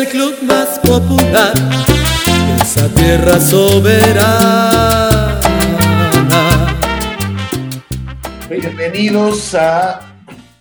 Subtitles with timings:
[0.00, 5.38] el club más popular de esa tierra soberana.
[8.48, 10.00] Bienvenidos a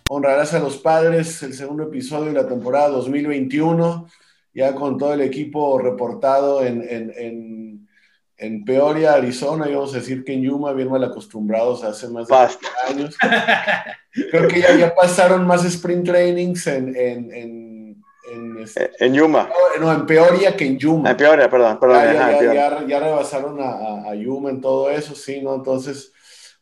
[0.09, 4.07] Honrarás a los Padres, el segundo episodio de la temporada 2021,
[4.53, 7.87] ya con todo el equipo reportado en, en, en,
[8.35, 12.27] en Peoria, Arizona, y vamos a decir que en Yuma, bien mal acostumbrados hace más
[12.27, 12.67] de Basta.
[12.89, 13.15] años.
[14.31, 17.68] Creo que ya, ya pasaron más sprint trainings en, en, en,
[18.31, 19.49] en, este- En Yuma.
[19.79, 21.11] no, en Peoria que en Yuma.
[21.11, 21.97] En Peoria, perdón, perdón.
[22.03, 22.69] Ya, ya, ajá, ya, Peoria.
[22.81, 25.55] ya- ya rebasaron a, a- Yuma en todo eso, sí, ¿no?
[25.55, 26.11] Entonces,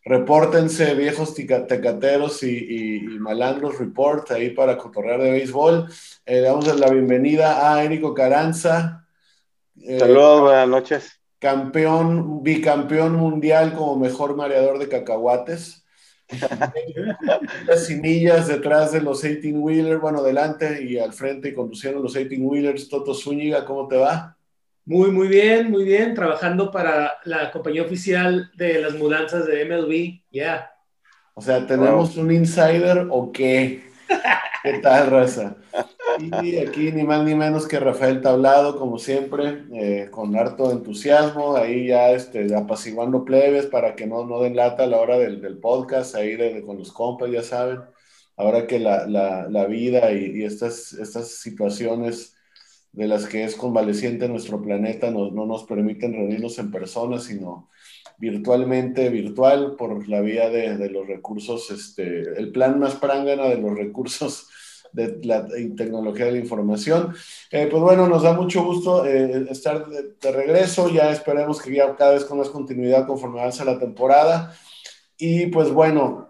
[0.03, 5.88] repórtense, viejos tecateros y, y- y malandros, report ahí para cotorrear de béisbol.
[6.25, 9.06] Eh, damos la bienvenida a Érico Caranza,
[9.81, 11.19] eh, Saludos, buenas noches.
[11.39, 15.84] campeón, bicampeón mundial como mejor mareador de cacahuates.
[17.67, 22.14] Las semillas detrás de los 18 wheelers, bueno, delante y al frente y conducieron los
[22.14, 22.89] 18 wheelers.
[22.89, 24.36] Toto Zúñiga, ¿cómo te va?
[24.86, 26.14] Muy, muy bien, muy bien.
[26.14, 30.22] Trabajando para la compañía oficial de las mudanzas de MLB.
[30.31, 30.72] Ya.
[31.34, 33.84] O sea, ¿tenemos un insider o qué?
[34.64, 35.56] ¿Qué tal, raza?
[36.42, 41.56] Y aquí ni más ni menos que Rafael Tablado, como siempre, eh, con harto entusiasmo,
[41.56, 45.42] ahí ya este, apaciguando plebes para que no, no den lata a la hora del,
[45.42, 47.80] del podcast, ahí de- de- con los compas, ya saben.
[48.36, 52.36] Ahora que la, la- la vida y, y estas, estas situaciones
[52.91, 57.69] de las que es convaleciente nuestro planeta nos, no nos permiten reunirnos en persona, sino
[58.17, 63.78] virtualmente virtual por la vía de, los recursos, este, el plan más prángana de los
[63.78, 64.47] recursos
[64.91, 65.45] de la
[65.75, 67.13] tecnología de la información.
[67.51, 71.95] Eh, pues bueno, nos da mucho gusto eh, estar de, regreso, ya esperemos que ya
[71.95, 74.56] cada vez con más continuidad conforme avanza la temporada.
[75.17, 76.29] Y pues bueno,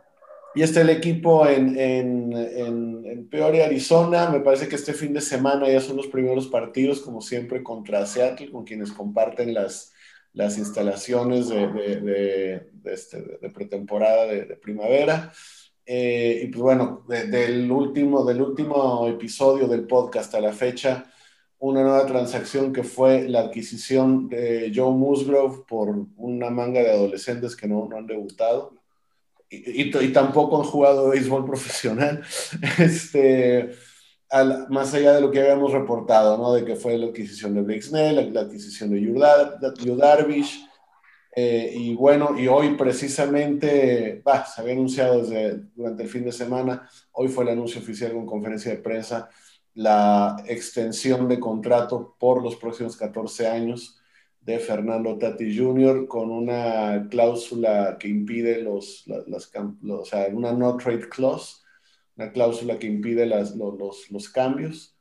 [0.55, 4.29] y está el equipo en, en, en, Peoria, Arizona.
[4.29, 8.05] Me parece que este fin de semana ya son los primeros partidos, como siempre, contra
[8.05, 9.93] Seattle, con quienes comparten las,
[10.37, 13.17] las instalaciones de, de, de, de este,
[13.49, 15.33] pretemporada de, primavera.
[15.83, 21.11] Eh, y pues bueno, del, último, del último episodio del podcast a la fecha,
[21.57, 27.55] una nueva transacción que fue la adquisición de Joe Musgrove por una manga de adolescentes
[27.55, 28.75] que no, no han debutado.
[29.49, 32.21] Y, y, y, tampoco han jugado béisbol profesional,
[32.77, 33.71] este,
[34.29, 36.53] al, más allá de lo que habíamos reportado, ¿no?
[36.53, 40.67] De que fue la adquisición de Blake Snell, la, adquisición de Yu Darvish,
[41.39, 46.31] eh, y bueno, y hoy precisamente, bah, se había anunciado desde, durante el fin de
[46.31, 49.29] semana, hoy fue el anuncio oficial con conferencia de prensa,
[49.75, 54.01] la extensión de contrato por los próximos 14 años
[54.41, 56.07] de Fernando Tati Jr.
[56.07, 59.51] con una cláusula que impide los, las, las
[59.83, 61.57] los, o sea, una no trade clause,
[62.17, 63.55] una cláusula que impide los,
[64.09, 64.95] los, cambios.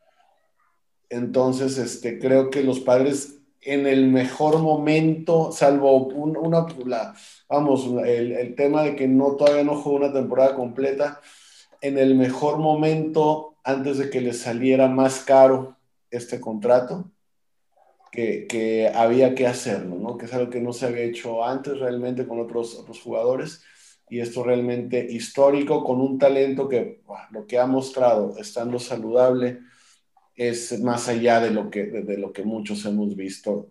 [1.09, 7.15] Entonces, este, creo que los padres en el mejor momento, salvo un, una, la,
[7.49, 11.21] vamos, el, tema de que no todavía no jugó una temporada completa,
[11.81, 15.77] en el mejor momento, antes de que les saliera más caro
[16.11, 17.11] este contrato,
[18.13, 20.17] que, que, había que hacerlo, ¿no?
[20.17, 23.63] Que es algo que no se había hecho antes realmente con otros, otros jugadores
[24.09, 27.01] y esto realmente histórico con un talento que
[27.31, 29.61] lo que ha mostrado estando saludable
[30.35, 33.71] es más allá de lo que, de, lo que muchos hemos visto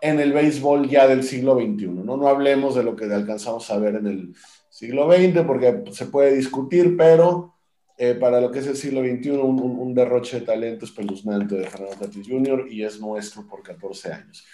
[0.00, 2.16] en el béisbol ya del siglo XXI, ¿no?
[2.16, 4.34] No hablemos de lo que alcanzamos a ver en el
[4.68, 7.54] siglo XX porque se puede discutir, pero
[7.96, 11.70] eh, para lo que es el siglo XXI, un, un, derroche de talento espeluznante de
[11.70, 12.66] Fernando Tatis Jr.
[12.68, 14.44] y es nuestro por 14 años.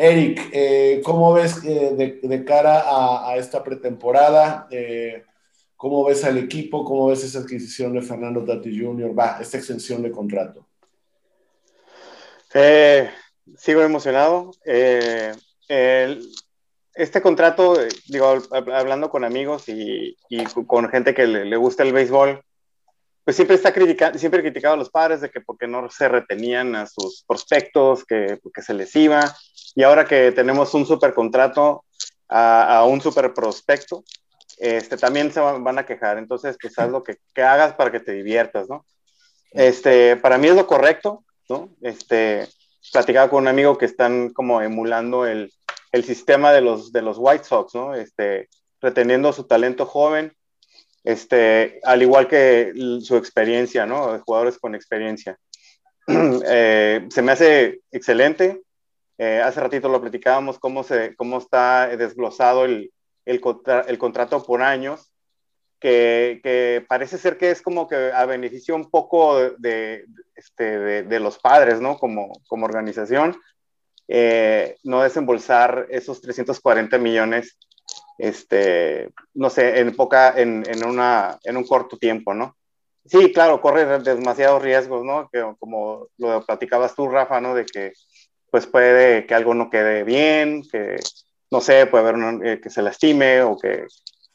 [0.00, 4.68] Eric, eh, ¿cómo ves eh, de, cara a, esta pretemporada?
[4.70, 5.24] Eh,
[5.74, 6.84] ¿Cómo ves al equipo?
[6.84, 9.18] ¿Cómo ves esa adquisición de Fernando Tatis Jr.?
[9.18, 10.68] Va, esta extensión de contrato.
[13.56, 14.52] Sigo emocionado.
[14.64, 15.40] Este
[17.20, 20.16] contrato, digo, hablando con amigos y,
[20.68, 22.40] con gente que le gusta el béisbol,
[23.28, 26.74] pues siempre está criticando, siempre criticado a los padres de que porque no se retenían
[26.74, 29.20] a sus prospectos, que, que se les iba,
[29.74, 31.84] y ahora que tenemos un super contrato
[32.26, 34.02] a, a un super prospecto,
[34.56, 38.00] este, también se van, a quejar, entonces pues haz lo que, que, hagas para que
[38.00, 38.86] te diviertas, ¿no?
[39.50, 41.68] Este, para mí es lo correcto, ¿no?
[41.82, 42.48] Este,
[42.90, 45.52] platicaba con un amigo que están como emulando el,
[45.92, 47.94] el sistema de los, de los White Sox, ¿no?
[47.94, 48.48] Este,
[48.80, 50.32] reteniendo su talento joven,
[51.08, 52.70] este, al igual que
[53.00, 54.18] su experiencia, ¿no?
[54.18, 55.38] Jugadores con experiencia.
[56.06, 58.60] eh, se me hace excelente.
[59.16, 62.92] Eh, hace ratito lo platicábamos, cómo, se, cómo está desglosado el,
[63.24, 65.10] el, contra, el contrato por años.
[65.80, 71.38] que, parece ser que es como que a beneficio un poco de, este, de, los
[71.38, 71.96] padres, ¿no?
[71.96, 73.34] Como, como organización,
[74.08, 77.56] eh, no desembolsar esos 340 millones,
[78.18, 82.56] este, no sé, en, poca, en, en, una, en un corto tiempo, ¿no?
[83.04, 85.30] Sí, claro, corre demasiados riesgos, ¿no?
[85.32, 87.54] Que, como lo platicabas tú, Rafa, ¿no?
[87.54, 87.92] De que
[88.50, 90.96] pues puede que algo no quede bien, que
[91.50, 93.86] no sé, puede haber eh, que se lastime o que,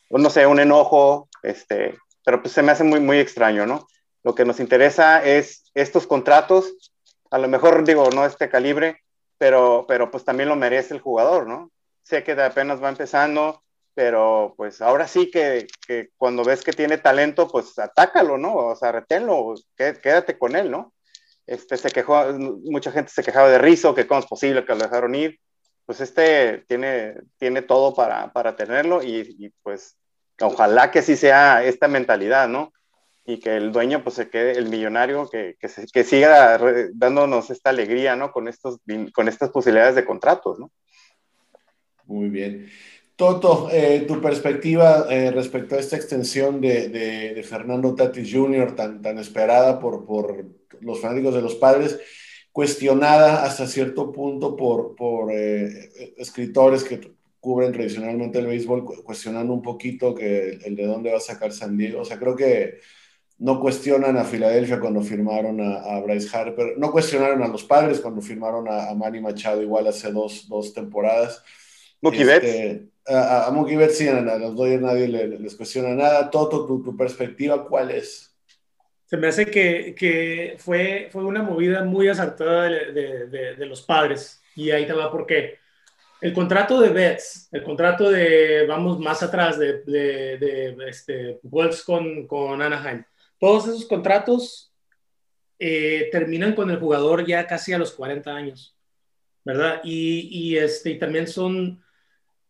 [0.09, 3.88] no sé, un enojo, este, pero pues se me hace muy, muy extraño, ¿no?
[4.24, 6.91] Lo que nos interesa es estos contratos,
[7.29, 9.01] a lo mejor digo, no este calibre,
[9.38, 11.71] pero, pero pues también lo merece el jugador, ¿no?
[12.03, 13.63] Sé que de apenas va empezando,
[13.95, 18.56] pero pues ahora sí que, que, cuando ves que tiene talento, pues atácalo, ¿no?
[18.56, 20.94] O sea, reténlo, quédate con él, ¿no?
[21.45, 22.25] Este, se quejó,
[22.63, 25.40] mucha gente se quejaba de Rizzo, que cómo es posible que lo dejaron ir.
[25.86, 29.98] Pues este tiene, tiene todo para, para tenerlo y, y, pues
[30.39, 32.72] ojalá que sí sea esta mentalidad, ¿no?
[33.25, 36.57] Y que el dueño pues se quede, el millonario, que, que, que siga
[36.94, 38.31] dándonos esta alegría, ¿no?
[38.31, 38.80] Con, estos,
[39.13, 40.72] con estas posibilidades de contratos, ¿no?
[42.06, 42.69] Muy bien.
[43.15, 49.01] Toto, eh, tu perspectiva eh, respecto a esta extensión de, de, Fernando Tatis Jr., tan,
[49.01, 50.45] tan esperada por, por
[50.81, 52.00] los fanáticos de los padres,
[52.51, 59.62] cuestionada hasta cierto punto por, por eh, escritores que cubren tradicionalmente el béisbol, cuestionando un
[59.62, 62.01] poquito que el de dónde va a sacar San Diego.
[62.01, 62.80] O sea, creo que
[63.39, 68.21] no cuestionan a Filadelfia cuando firmaron a, Bryce Harper, no cuestionaron a los padres cuando
[68.21, 71.44] firmaron a, Manny Machado igual hace dos, dos temporadas.
[72.03, 76.29] Mookie este, A, a, Mookie Betts sí, a los Dodgers nadie les, cuestiona nada.
[76.29, 78.35] Toto, tu, tu, perspectiva, ¿cuál es?
[79.05, 83.81] Se me hace que, que fue, fue una movida muy acertada de, de, de, los
[83.83, 84.41] padres.
[84.53, 85.59] Y ahí te va por qué.
[86.19, 92.27] El contrato de Betts, el contrato de, vamos más atrás, de, de, este, Wolves con,
[92.27, 93.03] con Anaheim,
[93.39, 94.73] todos esos contratos
[95.59, 98.75] eh, terminan con el jugador ya casi a los 40 años,
[99.45, 99.81] ¿verdad?
[99.83, 101.82] Y, y este, y también son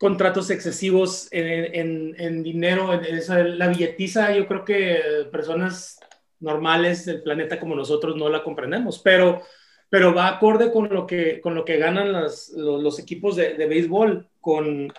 [0.04, 5.00] contratos excesivos en, en, dinero, en, la billetiza, yo creo que
[5.32, 5.98] personas
[6.42, 9.44] normales del planeta como nosotros no la comprendemos, pero,
[9.88, 13.66] pero va acorde con lo que, con lo que ganan los, los, equipos de, de
[13.66, 14.92] béisbol, con,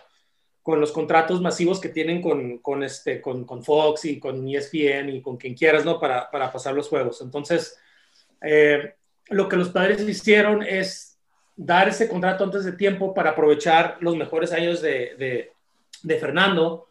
[0.63, 5.11] con los contratos masivos que tienen con, con este, con, con, Fox y con ESPN
[5.11, 6.01] y con quien quieras, ¿no?
[6.01, 7.21] Para, para pasar los juegos.
[7.21, 7.77] Entonces,
[8.41, 8.95] eh,
[9.27, 11.14] lo que los padres hicieron es
[11.57, 15.53] dar ese contrato antes de tiempo para aprovechar los mejores años de, de,
[16.03, 16.89] de Fernando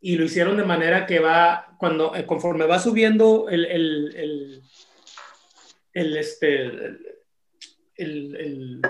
[0.00, 4.62] y lo hicieron de manera que va, cuando, eh, conforme va subiendo el, el, el,
[5.94, 6.98] el este,
[7.96, 8.82] el,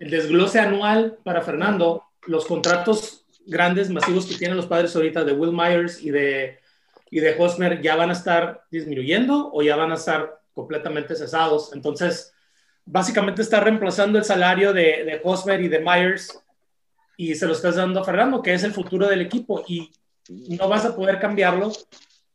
[0.00, 5.52] desglose anual para Fernando, los contratos grandes, masivos que tienen los padres ahorita de Will
[5.52, 6.58] Myers y de,
[7.08, 11.72] y de Hosmer ya van a estar disminuyendo o ya van a estar completamente cesados.
[11.72, 12.31] Entonces,
[12.84, 16.38] básicamente está reemplazando el salario de, de Hosmer y de Myers
[17.16, 19.92] y se lo estás dando a Fernando, que es el futuro del equipo y
[20.28, 21.72] no vas a poder cambiarlo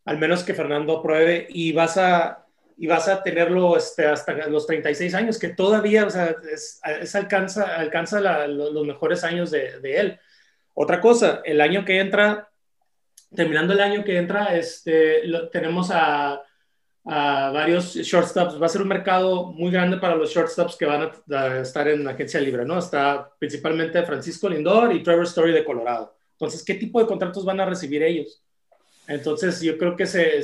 [0.06, 2.46] al menos que Fernando apruebe y vas a
[2.78, 7.76] y vas a tenerlo este, hasta los 36 años, que todavía, o sea, es, alcanza,
[7.76, 10.20] alcanza los mejores años de, de, él.
[10.76, 12.50] Otra cosa, el año que entra,
[13.36, 16.40] terminando el año que entra, este, tenemos a,
[17.08, 18.62] varios shortstops.
[18.62, 22.04] Va a ser un mercado muy grande para los shortstops que van a, estar en
[22.04, 22.78] la agencia libre, ¿no?
[22.78, 26.16] Está principalmente Francisco Lindor y Trevor Story de Colorado.
[26.34, 28.44] Entonces, ¿qué tipo de contratos van a recibir ellos?
[29.08, 30.44] Entonces, yo creo que se...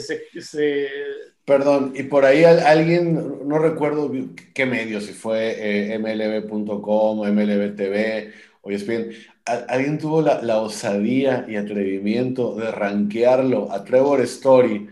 [1.45, 4.09] Perdón, y por ahí alguien, no recuerdo
[4.53, 9.09] qué medio, si fue eh, mlb.com mlb.tv o ESPN,
[9.45, 14.87] alguien tuvo la, osadía y atrevimiento de rankearlo a Trevor Story,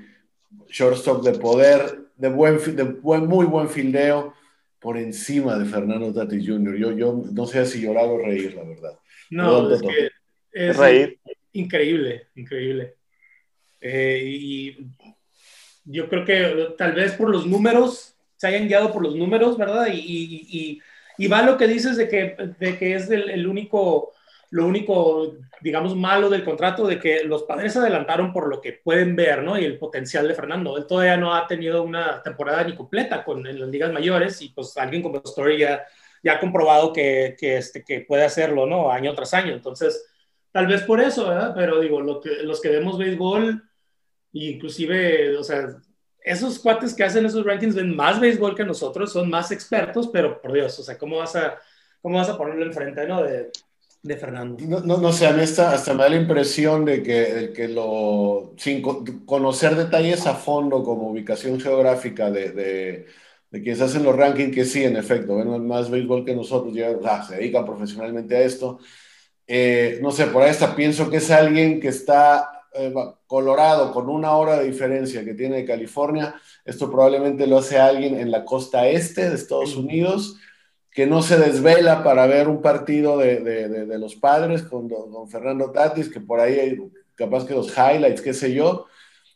[0.72, 4.34] shortstop de poder, de buen, de buen, muy buen fildeo,
[4.80, 6.76] por encima de Fernando Tatis Jr.
[6.76, 9.00] Yo, yo no sé si llorar o reír, la verdad.
[9.30, 10.10] No, es que
[10.52, 11.20] es reír.
[11.54, 12.96] increíble, increíble.
[13.80, 14.78] Eh, y
[15.86, 19.88] yo creo que tal vez por los números, se hayan guiado por los números, ¿verdad?
[19.94, 20.82] Y, y,
[21.18, 24.14] y, va lo que dices de que, de que es el único
[24.52, 29.16] lo único, digamos, malo del contrato de que los padres adelantaron por lo que pueden
[29.16, 29.58] ver, ¿no?
[29.58, 30.78] Y el potencial de Fernando.
[30.78, 34.50] Él todavía no ha tenido una temporada ni completa con, en las ligas mayores y
[34.50, 35.86] pues alguien como Story ya,
[36.22, 38.92] ya ha comprobado que, que, este, que puede hacerlo, ¿no?
[38.92, 39.54] Año tras año.
[39.54, 40.06] Entonces,
[40.52, 41.54] tal vez por eso, ¿verdad?
[41.56, 43.64] Pero digo, lo que, los que vemos béisbol,
[44.34, 45.78] inclusive, o sea,
[46.20, 50.42] esos cuates que hacen esos rankings ven más béisbol que nosotros, son más expertos, pero
[50.42, 51.58] por Dios, o sea, ¿cómo vas a,
[52.02, 53.24] cómo vas a ponerlo enfrente, ¿no?
[53.24, 53.50] De,
[54.04, 54.58] de Fernando.
[54.66, 58.82] No, no, sé, a mí hasta, me da la impresión de que, que lo, sin
[58.82, 63.06] conocer detalles a fondo como ubicación geográfica de, de,
[63.52, 66.98] de quienes hacen los rankings, que sí, en efecto, ven más béisbol que nosotros, ya
[67.24, 68.80] se dedican profesionalmente a esto.
[69.46, 72.94] Eh, no sé, por ahí hasta pienso que es alguien que está eh,
[73.28, 76.36] Colorado con una hora de diferencia que tiene de California.
[76.66, 80.38] Esto probablemente lo hace alguien en la costa este de Estados Unidos
[80.92, 85.30] que no se desvela para ver un partido de, de, de, los padres con don,
[85.30, 86.78] Fernando Tatis, que por ahí hay
[87.16, 88.88] capaz que los highlights, qué sé yo,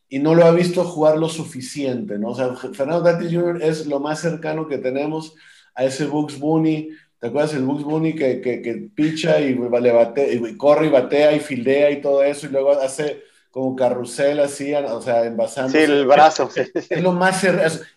[0.10, 2.30] y no lo ha visto jugar lo suficiente, ¿no?
[2.30, 3.64] O sea, Fernando Tatis Jr.
[3.64, 5.34] es lo más cercano que tenemos
[5.74, 6.90] a ese Bugs Bunny.
[7.20, 10.90] ¿Te acuerdas el Bugs Bunny que, que, que picha y, le bate, y corre y
[10.90, 13.24] batea y fildea y todo eso y luego hace
[13.56, 15.72] como carrusel así, o sea, envasando.
[15.72, 16.50] Sí, el brazo.
[16.54, 17.42] Es, lo más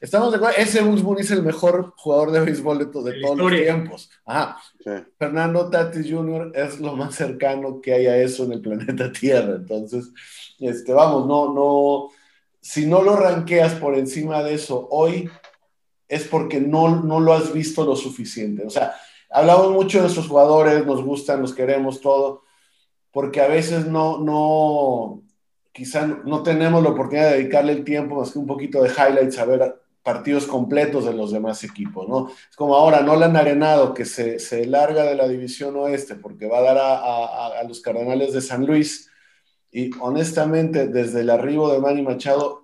[0.01, 3.51] Estamos de acuerdo, ese Bunny es el mejor jugador de béisbol de, de todos los
[3.51, 4.09] tiempos.
[4.25, 4.57] Ajá.
[5.19, 6.53] Fernando Tatis Jr.
[6.55, 9.57] es lo más cercano que hay a eso en el planeta Tierra.
[9.57, 10.13] Entonces,
[10.61, 12.11] este, vamos, no, no,
[12.61, 15.29] si no lo ranqueas por encima de eso hoy,
[16.07, 18.65] es porque no, no lo has visto lo suficiente.
[18.65, 18.95] O sea,
[19.29, 22.45] hablamos mucho de nuestros jugadores, nos gustan, nos queremos, todo,
[23.11, 25.25] porque a veces no, no,
[25.79, 29.39] quizá no tenemos la oportunidad de dedicarle el tiempo más que un poquito de highlights
[29.39, 32.33] a ver partidos completos de los demás equipos, ¿no?
[32.51, 36.59] Es como ahora Nolan Arenado, que se, se larga de la división oeste porque va
[36.59, 39.09] a dar a, a, los Cardenales de San Luis.
[39.71, 42.63] Y honestamente, desde el arribo de Manny Machado,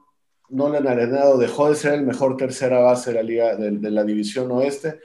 [0.49, 4.51] Nolan Arenado dejó de ser el mejor tercera base de la, liga, de, la división
[4.51, 4.99] oeste.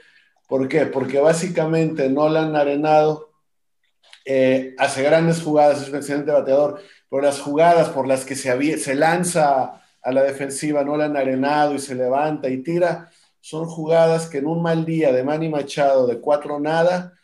[0.48, 0.86] ¿Por qué?
[0.86, 3.30] Porque básicamente Nolan Arenado
[4.24, 8.78] eh, hace grandes jugadas, es un excelente bateador, pero las jugadas por las que se,
[8.78, 13.66] se lanza a la defensiva, no la han arenado y se levanta y tira, son
[13.66, 17.14] jugadas que en un mal día de Manny Machado de cuatro nada,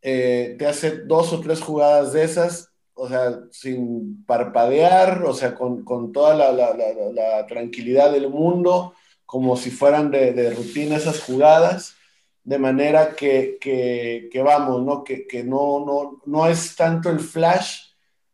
[0.00, 5.54] eh, te hace dos o tres jugadas de esas, o sea, sin parpadear, o sea,
[5.54, 8.94] con, toda la, tranquilidad del mundo,
[9.26, 11.94] como si fueran de, rutina esas jugadas
[12.44, 15.04] de manera que, que, vamos, ¿no?
[15.04, 17.91] Que, que, no, no, no es tanto el flash,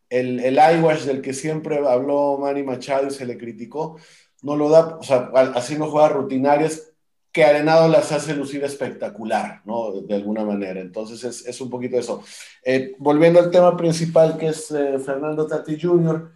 [0.09, 3.97] el, el eyewash del que siempre habló Manny Machado y se le criticó,
[4.41, 5.31] no lo da, o sea,
[5.77, 6.85] no juega rutinarias,
[7.31, 10.01] que Arenado las hace lucir espectacular, ¿no?
[10.01, 10.81] De, alguna manera.
[10.81, 12.23] Entonces es, es un poquito eso.
[12.65, 16.31] Eh, volviendo al tema principal, que es eh, Fernando Tati Jr.,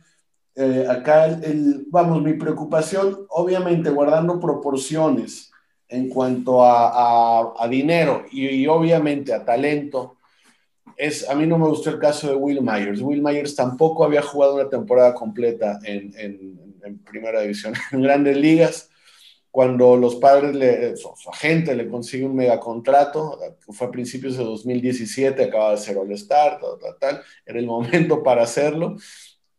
[0.55, 5.51] eh, acá, el, vamos, mi preocupación, obviamente guardando proporciones,
[5.93, 10.17] en cuanto a, a, dinero y, obviamente a talento,
[10.97, 13.01] es, a mí no me gustó el caso de Will Myers.
[13.01, 18.89] Will Myers tampoco había jugado una temporada completa en, en, primera división, en grandes ligas.
[19.51, 25.43] Cuando los padres, le, su, agente le consigue un megacontrato, fue a principios de 2017,
[25.43, 28.97] acaba de ser All-Star, tal, tal, tal, era el momento para hacerlo.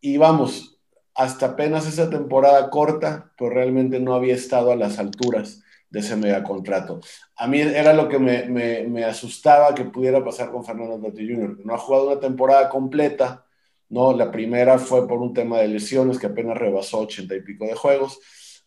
[0.00, 0.78] Y vamos,
[1.14, 5.62] hasta apenas esa temporada corta, pues realmente no había estado a las alturas
[5.94, 7.00] de ese megacontrato.
[7.36, 11.60] A mí era lo que me, me, asustaba que pudiera pasar con Fernando Tati Jr.,
[11.64, 13.46] no ha jugado una temporada completa,
[13.88, 14.12] ¿no?
[14.12, 17.76] La primera fue por un tema de lesiones que apenas rebasó 80 y pico de
[17.76, 18.18] juegos.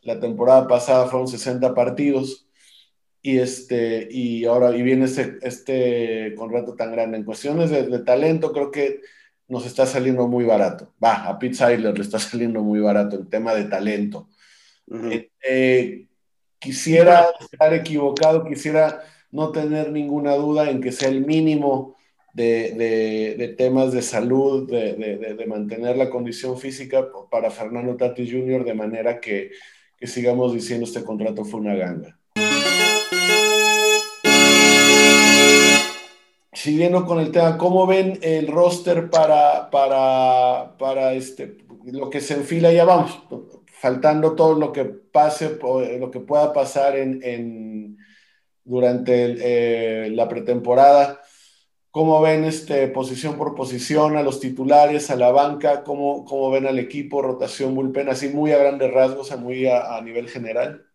[0.03, 2.47] La temporada pasada fueron 60 partidos
[3.21, 7.17] y, este, y ahora y viene este, este contrato tan grande.
[7.17, 9.01] En cuestiones de, talento, creo que
[9.49, 10.93] nos está saliendo muy barato.
[11.03, 14.29] Va, a Pete Seidler le está saliendo muy barato el tema de talento.
[16.59, 21.95] Quisiera estar equivocado, quisiera no tener ninguna duda en que sea el mínimo
[22.33, 29.19] de, temas de salud, de, mantener la condición física para Fernando Tatis Jr., de manera
[29.19, 29.51] que,
[30.01, 32.17] sigamos diciendo este contrato fue una ganga.
[36.53, 42.33] Siguiendo con el tema, ¿cómo ven el roster para, para, para este, lo que se
[42.33, 42.71] enfila?
[42.71, 43.19] Ya vamos,
[43.79, 45.59] faltando todo lo que pase,
[45.99, 47.97] lo que pueda pasar en,
[48.63, 51.21] durante eh, la pretemporada.
[51.91, 55.83] ¿Cómo ven este, posición por posición a los titulares, a la banca?
[55.83, 60.29] ¿Cómo, cómo ven al equipo, rotación, bullpen, así muy a grandes rasgos, muy a, nivel
[60.29, 60.85] general?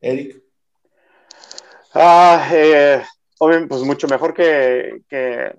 [0.00, 0.42] Eric.
[1.94, 3.02] Ah, eh,
[3.38, 5.54] pues mucho mejor que, que,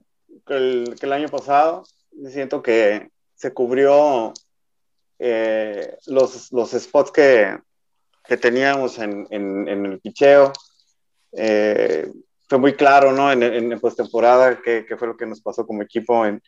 [0.47, 1.83] el, que el año pasado.
[2.29, 4.33] Siento que se cubrió
[5.25, 7.57] eh, los, los, spots que,
[8.25, 10.51] que teníamos en, en, el picheo.
[11.31, 12.11] Eh,
[12.47, 13.31] fue muy claro, ¿no?
[13.31, 16.41] En, en postemporada, qué, fue lo que nos pasó como equipo en,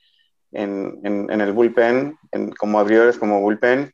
[0.51, 2.17] en, el bullpen,
[2.57, 3.93] como abridores, como bullpen.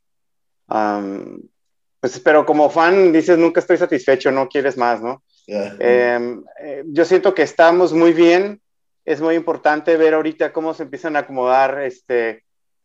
[1.99, 5.23] pues, pero como fan, dices, nunca estoy satisfecho, no quieres más, ¿no?
[5.47, 8.61] Em, eh, yo siento que estamos muy bien
[9.05, 12.43] es muy importante ver ahorita cómo se empiezan a acomodar, este,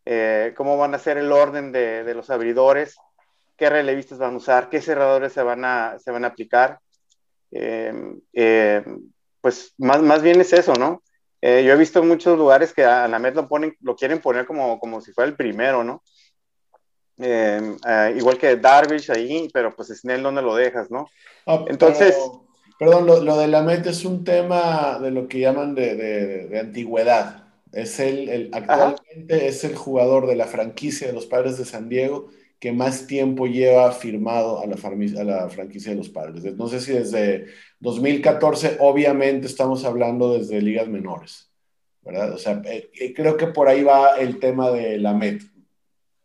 [0.08, 2.96] eh, cómo van a ser el orden de, de, los abridores,
[3.56, 6.78] qué relevistas van a usar, qué cerradores se van a, se van a aplicar.
[7.50, 9.10] Em, em,
[9.40, 11.02] pues más, más bien es eso, ¿no?
[11.40, 14.78] Eh, yo he visto muchos lugares que a la lo, ponen, lo quieren poner como,
[14.78, 16.02] como si fuera el primero, ¿no?
[17.18, 17.76] Eh,
[18.16, 21.08] igual que Darvish ahí, pero pues Snell, ¿dónde lo dejas, no?
[21.46, 22.16] Ah, Entonces...
[22.78, 26.46] perdón, lo, lo, de la Met es un tema de lo que llaman de, de,
[26.46, 27.45] de antigüedad.
[27.76, 29.44] Es el, el actualmente Ajá.
[29.44, 32.28] es el jugador de la franquicia de los Padres de San Diego
[32.58, 36.42] que más tiempo lleva firmado a la, a la, franquicia de los padres.
[36.56, 37.46] No sé si desde
[37.80, 41.50] 2014, obviamente estamos hablando desde ligas menores,
[42.00, 42.32] ¿verdad?
[42.32, 45.42] O sea, eh, eh, creo que por ahí va el tema de la MET.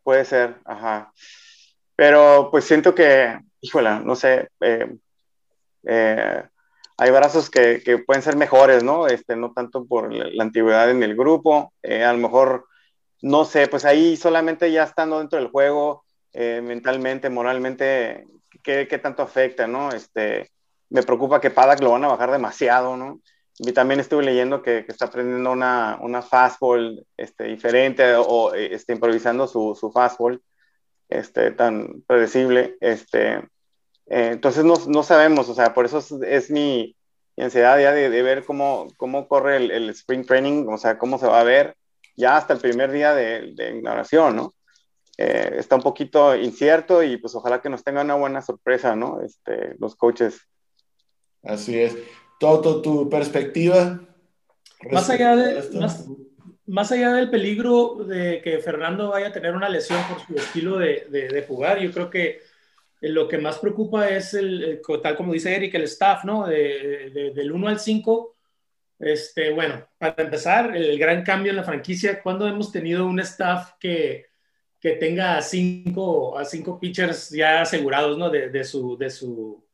[0.03, 1.12] Puede ser, ajá.
[1.96, 4.96] Pero pues siento que, híjole, no sé, eh,
[5.84, 6.43] eh,
[7.01, 9.08] hay brazos que, que, pueden ser mejores, ¿no?
[9.08, 12.67] Este, no tanto por la antigüedad en el grupo, eh, a lo mejor,
[13.24, 18.27] no sé, pues ahí solamente ya estando dentro del juego, eh, mentalmente, moralmente,
[18.62, 19.89] ¿qué, ¿qué, tanto afecta, ¿no?
[19.89, 20.51] Este,
[20.89, 23.20] me preocupa que Padak lo van a bajar demasiado, ¿no?
[23.58, 28.93] Y también estuve leyendo que, que está aprendiendo una, una fastball este, diferente o este,
[28.93, 30.39] improvisando su, su fastball
[31.10, 32.77] este, tan predecible.
[32.79, 33.41] Este,
[34.08, 36.96] eh, entonces no, no, sabemos, o sea, por eso es, es mi,
[37.38, 40.98] mi, ansiedad ya de, de, ver cómo, cómo corre el, el, spring training, o sea,
[40.98, 41.75] cómo se va a ver
[42.15, 44.53] ya hasta el primer día de, de inauguración, ¿no?
[45.17, 49.22] Eh, está un poquito incierto y pues ojalá que nos tenga una buena sorpresa, ¿no?
[49.22, 50.41] Este, los coaches.
[51.43, 51.96] Así es.
[52.39, 54.01] Toto, tu perspectiva.
[54.89, 56.08] Más allá, de, más,
[56.65, 60.80] más, allá del peligro de que Fernando vaya a tener una lesión por su estilo
[60.80, 62.39] de, de, de jugar, yo creo que
[63.02, 66.46] lo que más preocupa es, el, tal como dice Eric, el staff, ¿no?
[66.46, 68.36] del 1 al 5.
[69.00, 73.72] Este, bueno, para empezar, el gran cambio en la franquicia, cuando hemos tenido un staff
[73.80, 74.28] que,
[74.80, 78.30] que tenga a cinco, a cinco pitchers ya asegurados, ¿no?
[78.30, 79.66] De, de su, de su,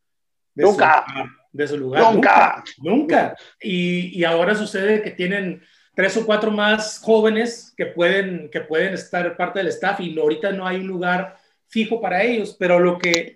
[0.56, 2.14] de nunca, su, de su lugar.
[2.14, 3.36] Nunca, nunca.
[3.62, 5.62] Y, y, ahora sucede que tienen
[5.94, 10.54] tres o cuatro más jóvenes que pueden, que pueden estar parte del staff y ahorita
[10.54, 11.36] no hay un lugar
[11.68, 13.36] fijo para ellos, pero lo que,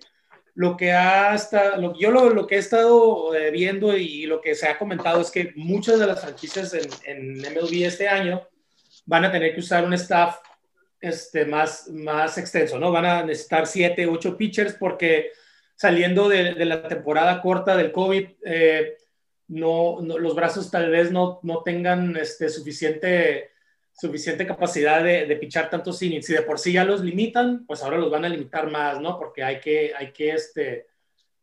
[0.56, 4.42] lo que ha estado, lo, yo lo, lo, que he estado eh, viendo y lo
[4.42, 8.48] que se ha comentado es que muchas de las franquicias en, en MLB este año
[9.06, 10.38] van a tener que usar un staff
[11.00, 12.92] este, más, más extenso, ¿no?
[12.92, 15.32] Van a necesitar siete, ocho pitchers porque
[15.76, 18.98] saliendo de, de la temporada corta del COVID, eh,
[19.48, 23.51] no, no, los brazos tal vez no, no tengan este, suficiente,
[24.02, 26.26] suficiente capacidad de, de pichar tantos innings.
[26.26, 29.18] Si de por sí ya los limitan, pues ahora los van a limitar más, ¿no?
[29.20, 30.88] Porque hay que, hay que, este,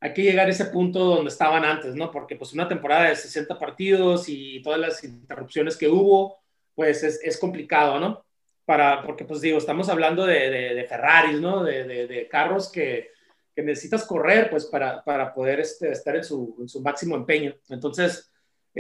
[0.00, 2.10] hay que llegar a ese punto donde estaban antes, ¿no?
[2.10, 6.38] Porque pues una temporada de 60 partidos y todas las interrupciones que hubo,
[6.74, 8.24] pues es, es complicado, ¿no?
[8.68, 11.64] para, porque pues digo, estamos hablando de, de, Ferraris, ¿no?
[11.64, 13.12] De, de carros que,
[13.56, 17.56] que, necesitas correr, pues para, para poder este, estar en su, en su, máximo empeño.
[17.70, 18.30] Entonces,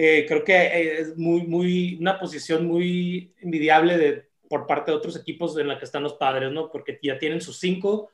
[0.00, 5.16] eh, creo que es muy, muy, una posición muy envidiable de, por parte de otros
[5.16, 6.70] equipos en la que están los padres, ¿no?
[6.70, 8.08] Porque ya tienen sus cinco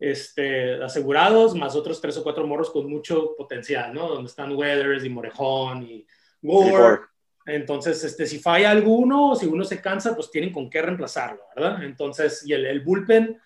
[0.00, 4.08] este, asegurados, más otros tres o cuatro morros con mucho potencial, ¿no?
[4.08, 6.04] Donde están Weathers y Morejón y
[6.42, 7.02] Gore.
[7.46, 11.84] Entonces, este, si falla alguno, si uno se cansa, pues tienen con qué reemplazarlo, ¿verdad?
[11.84, 13.40] Entonces, y el, el bullpen,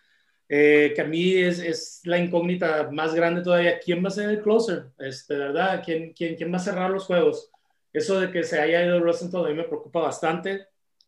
[0.48, 4.30] eh, que a mí es, es, la incógnita más grande todavía, ¿quién va a ser
[4.30, 4.86] el closer?
[4.98, 5.82] Este, ¿Verdad?
[5.84, 7.50] ¿Quién, quién, quién va a cerrar los juegos?
[7.92, 10.66] Eso de que se haya ido Rosenthal a mí me preocupa bastante.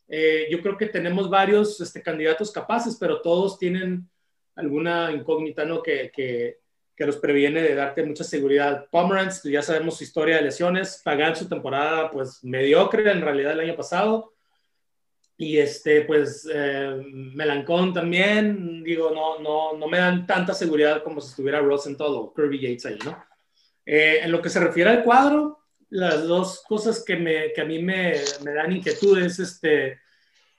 [0.09, 4.09] Eh, yo creo que tenemos varios este, candidatos capaces, pero todos tienen
[4.57, 5.83] alguna incógnita, ¿no?
[5.83, 6.59] Que, que,
[6.97, 8.87] que los previene de darte mucha seguridad.
[8.91, 13.53] Pomeranz, pues ya sabemos su historia de lesiones, pagan su temporada pues mediocre en realidad
[13.53, 14.35] el año pasado.
[15.37, 21.23] Y este, pues eh, Melancón también, digo, no, no, no me dan tanta seguridad como
[21.23, 23.25] si estuviera Rosenthal o Kirby Yates ahí, ¿no?
[23.87, 25.60] Eh, en lo que se refiere al cuadro,
[25.91, 30.01] las dos cosas que, me, que a mí me, me dan inquietud es este,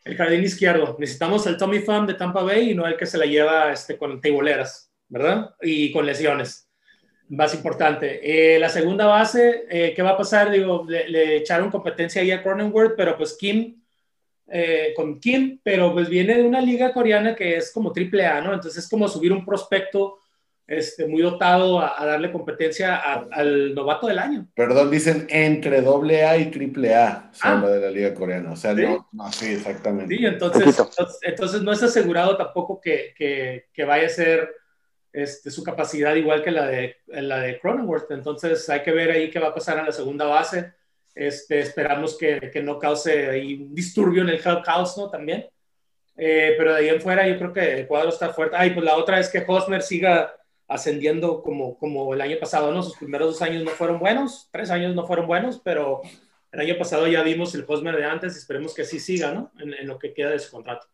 [0.05, 0.95] el jardín izquierdo.
[0.99, 3.97] Necesitamos el Tommy Pham de Tampa Bay y no el que se la lleva este,
[3.97, 4.91] con teiboleras.
[5.11, 5.55] ¿verdad?
[5.61, 6.69] Y con lesiones,
[7.27, 8.21] más importante.
[8.23, 10.49] Eh, la segunda base, eh, ¿qué va a pasar?
[10.49, 13.83] Digo, le, echaron competencia ahí a Cronenworth, pero pues Kim,
[14.47, 18.39] eh, con Kim, pero pues viene de una liga coreana que es como triple A,
[18.39, 18.53] ¿no?
[18.53, 20.19] Entonces es como subir un prospecto
[20.71, 24.47] este, muy dotado a, a darle competencia a, al novato del año.
[24.55, 27.57] Perdón, dicen entre doble A y triple A, se ah.
[27.57, 28.83] habla de la liga coreana, o sea, ¿Sí?
[28.83, 30.15] No, no, sí, exactamente.
[30.15, 34.49] Sí, entonces, entonces, entonces, no es asegurado tampoco que, que, que vaya a ser
[35.11, 38.09] este, su capacidad igual que la de, la de Cronenworth.
[38.11, 40.71] Entonces hay que ver ahí qué va a pasar en la segunda base.
[41.13, 45.09] Este, esperamos que, que no cause ahí un disturbio en el caos, ¿no?
[45.09, 45.49] También.
[46.15, 48.55] Eh, pero de ahí en fuera yo creo que el cuadro está fuerte.
[48.57, 50.33] Ay, pues la otra es que Hosmer siga
[50.71, 52.81] ascendiendo como, como el año pasado, ¿no?
[52.83, 56.01] Sus primeros dos años no fueron buenos, tres años no fueron buenos, pero
[56.51, 59.51] el año pasado ya vimos el Hosmer de antes, esperemos que así siga, ¿no?
[59.59, 60.87] En, en lo que queda de su contrato.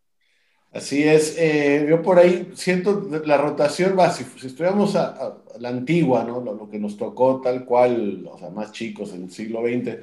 [0.71, 5.69] Así es, eh, yo por ahí siento la rotación, va, si, si estuviéramos a, la
[5.69, 6.41] antigua, ¿no?
[6.41, 9.99] Lo, lo, que nos tocó tal cual, o sea, más chicos en el siglo XX,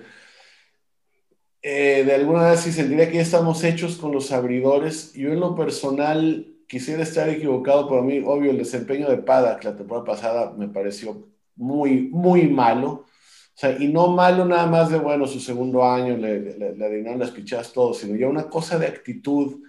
[1.67, 5.15] eh, de alguna manera sí sentiría que ya estamos hechos con los abridores.
[5.15, 9.63] Yo en lo personal quisiera estar equivocado, pero a mí, obvio, el desempeño de Paddock
[9.63, 12.89] la temporada pasada me pareció muy, muy malo.
[12.91, 16.85] O sea, y no malo nada más de, bueno, su segundo año, le, le, le
[16.85, 19.61] adivinaron las pichadas todo, sino ya una cosa de actitud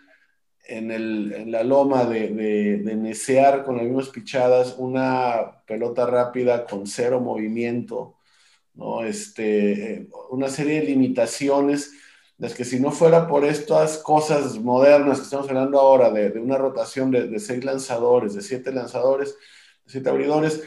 [0.68, 6.08] en, el, en la loma de, de, de, necear con las mismas pichadas, una pelota
[6.08, 8.18] rápida con cero movimiento,
[8.74, 9.04] ¿no?
[9.04, 11.92] Este, eh, una serie de limitaciones,
[12.38, 16.40] las que si no fuera por estas cosas modernas que estamos hablando ahora, de, de
[16.40, 19.36] una rotación de, de, seis lanzadores, de siete lanzadores,
[19.86, 20.62] de siete abridores,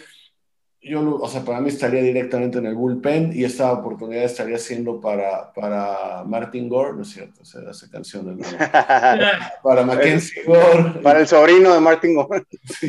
[0.88, 5.00] yo, o sea, para mí estaría directamente en el bullpen y esta oportunidad estaría siendo
[5.00, 7.42] para, para Martin Gore, ¿no es cierto?
[7.42, 8.44] O sea, esa canción ¿no?
[9.62, 11.00] para Mackenzie Gore.
[11.02, 12.44] Para el sobrino de Martin Gore.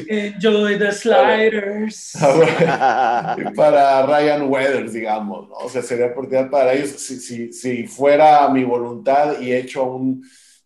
[0.08, 2.16] Enjoy the sliders.
[3.38, 5.56] y para Ryan Weathers, digamos, ¿no?
[5.56, 9.96] O sea, sería oportunidad para ellos, si, si, si fuera mi voluntad y hecho a
[9.96, 10.24] un,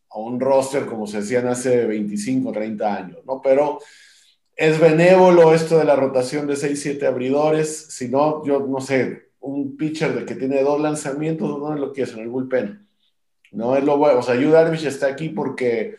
[0.10, 3.42] a un roster como se hacían hace 25, 30 años, ¿no?
[3.42, 3.80] Pero
[4.64, 7.88] es benévolo esto de la rotación de 6-7 abridores.
[7.90, 11.92] Si no, yo no sé, un pitcher de que tiene dos lanzamientos, no es lo
[11.92, 12.88] que es en el bullpen.
[13.52, 14.20] No es lo bueno.
[14.20, 15.98] O sea, Yu Darvish está aquí porque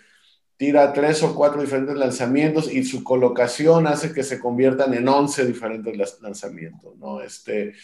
[0.57, 5.45] tira tres o cuatro diferentes lanzamientos y su colocación hace que se conviertan en 11
[5.45, 6.97] diferentes lanzamientos.
[6.97, 7.21] ¿no?
[7.21, 7.75] Este,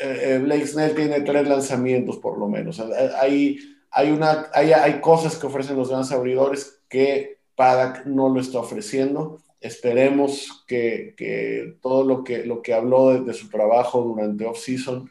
[0.00, 2.80] eh, Blake Snell tiene tres lanzamientos por lo menos.
[3.20, 3.60] Hay,
[3.92, 8.58] hay, una, hay, hay cosas que ofrecen los grandes abridores que Paddock no lo está
[8.58, 14.46] ofreciendo Esperemos que, que, todo lo que, lo que habló de, de su trabajo durante
[14.46, 15.10] off-season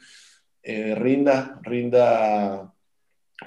[0.64, 2.74] eh, rinda, rinda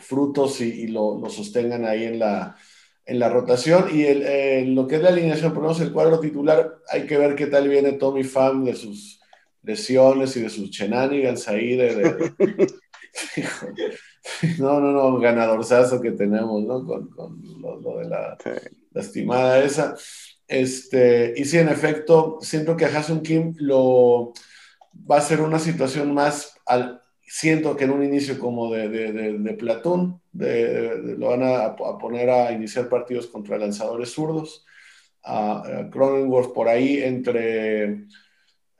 [0.00, 2.56] frutos y, y lo, lo, sostengan ahí en la,
[3.04, 3.88] en la rotación.
[3.92, 7.06] Y el, eh, lo que es la alineación, por lo menos el cuadro titular, hay
[7.06, 9.20] que ver qué tal viene Tommy Pham de sus
[9.62, 11.76] lesiones y de sus shenanigans ahí.
[11.76, 12.32] De, de,
[14.58, 16.84] no, no, no, ganadorzazo que tenemos, ¿no?
[16.84, 18.38] Con, con lo, lo, de la
[18.92, 19.94] lastimada esa.
[20.52, 24.34] Este, y sí, en efecto, siento que a Kim lo
[25.10, 29.54] va a ser una situación más, al, siento que en un inicio como de, de,
[29.54, 34.66] Platón, lo van a, poner a iniciar partidos contra lanzadores zurdos,
[35.24, 38.08] a Cronenworth por ahí entre,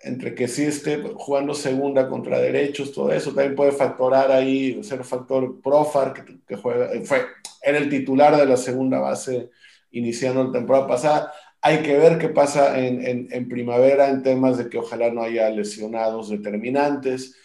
[0.00, 5.04] entre que sí esté jugando segunda contra derechos, todo eso, también puede factorar ahí, ser
[5.04, 7.24] factor Profar, que, que juega, fue,
[7.62, 9.48] era el titular de la segunda base
[9.90, 14.68] iniciando la temporada pasada hay que ver qué pasa en, en, primavera en temas de
[14.68, 17.36] que ojalá no haya lesionados determinantes.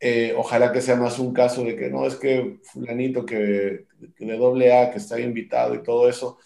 [0.00, 3.86] Eh, ojalá que sea más un caso de que no es que fulanito que,
[4.18, 6.38] de doble A que está invitado y todo eso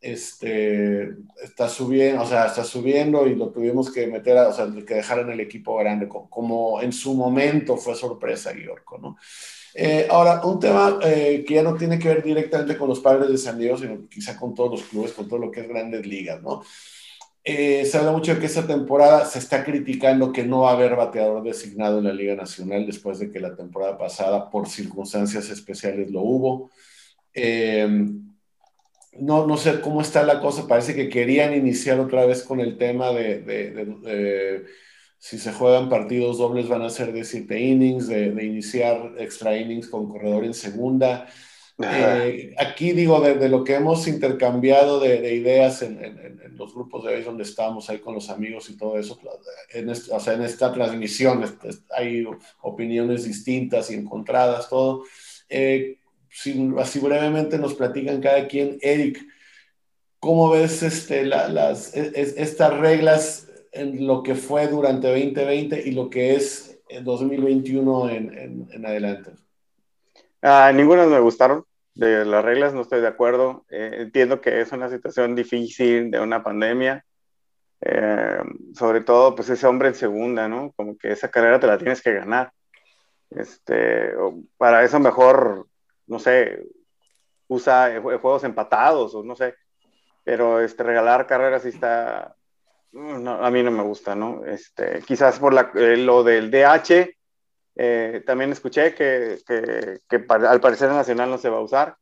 [0.00, 4.66] este, está subiendo, o sea, está subiendo y lo tuvimos que meter, a, o sea,
[4.86, 9.16] que dejar en el equipo grande, como, como en su momento fue sorpresa Guiorco, ¿no?
[9.78, 13.28] Eh, ahora, un tema eh, que ya no tiene que ver directamente con los padres
[13.28, 16.06] de San Diego, sino quizá con todos los clubes, con todo lo que es grandes
[16.06, 16.62] ligas, ¿no?
[17.44, 20.72] Eh, se habla mucho de que esta temporada se está criticando que no va a
[20.72, 25.50] haber bateador designado en la Liga Nacional después de que la temporada pasada, por circunstancias
[25.50, 26.70] especiales, lo hubo.
[27.34, 27.86] Eh,
[29.20, 32.78] no, no sé cómo está la cosa, parece que querían iniciar otra vez con el
[32.78, 34.64] tema de,
[35.28, 39.58] si se juegan partidos dobles van a ser de siete innings, de, de iniciar extra
[39.58, 41.26] innings con corredor en segunda.
[41.82, 46.56] Eh, aquí digo, de, de, lo que hemos intercambiado de, de ideas en, en, en,
[46.56, 49.18] los grupos de hoy donde estamos ahí con los amigos y todo eso,
[49.74, 51.44] en, este, o sea, en esta transmisión
[51.90, 52.24] hay
[52.62, 55.02] opiniones distintas y encontradas, todo.
[55.48, 55.98] Eh,
[56.30, 59.26] si, así brevemente nos platican cada quien, Eric,
[60.20, 63.45] ¿cómo ves este, la, las, es, estas reglas
[63.76, 68.86] en lo que fue durante 2020 y lo que es en 2021 en, en, en
[68.86, 69.32] adelante?
[70.42, 71.64] Ah, ninguna me gustaron
[71.96, 73.64] de las reglas, no estoy de acuerdo.
[73.70, 77.04] Eh, entiendo que es una situación difícil de una pandemia.
[77.80, 78.38] Eh,
[78.74, 80.72] sobre todo, pues ese hombre en segunda, ¿no?
[80.76, 82.52] Como que esa carrera te la tienes que ganar.
[83.30, 84.12] Este,
[84.56, 85.66] para eso mejor,
[86.06, 86.62] no sé,
[87.48, 89.54] usa juegos empatados o no sé,
[90.24, 92.36] pero este, regalar carreras sí está,
[92.96, 94.44] no, a mí no me gusta, ¿no?
[94.44, 97.14] Este, quizás por eh, lo del DH,
[97.78, 101.96] Eh, también escuché que, que, que al parecer el Nacional no se va a usar.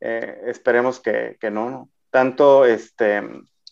[0.00, 3.22] Eh, esperemos que, que no, no, Tanto, este,